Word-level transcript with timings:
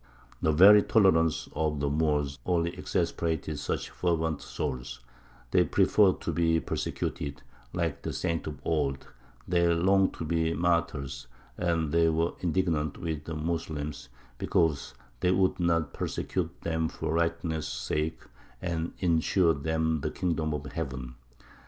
The 0.41 0.51
very 0.51 0.81
tolerance 0.81 1.47
of 1.53 1.79
the 1.79 1.87
Moors 1.87 2.39
only 2.47 2.75
exasperated 2.75 3.59
such 3.59 3.91
fervent 3.91 4.41
souls; 4.41 4.99
they 5.51 5.63
preferred 5.63 6.21
to 6.21 6.31
be 6.31 6.59
persecuted, 6.59 7.43
like 7.71 8.01
the 8.01 8.11
saints 8.11 8.47
of 8.47 8.59
old; 8.65 9.05
they 9.47 9.67
longed 9.71 10.15
to 10.15 10.25
be 10.25 10.55
martyrs, 10.55 11.27
and 11.55 11.91
they 11.91 12.09
were 12.09 12.31
indignant 12.39 12.97
with 12.97 13.25
the 13.25 13.35
Moslems, 13.35 14.09
because 14.39 14.95
they 15.19 15.29
would 15.29 15.59
not 15.59 15.93
"persecute 15.93 16.61
them 16.61 16.87
for 16.89 17.13
righteousness' 17.13 17.67
sake" 17.67 18.21
and 18.59 18.93
ensure 19.01 19.53
them 19.53 19.99
the 20.01 20.09
kingdom 20.09 20.51
of 20.55 20.65
heaven. 20.71 21.13